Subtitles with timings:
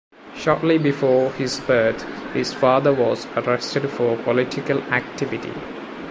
[0.35, 2.01] Shortly before his birth,
[2.33, 5.53] his father was arrested for political activity.